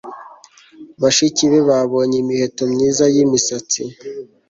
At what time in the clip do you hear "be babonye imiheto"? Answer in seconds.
1.51-2.63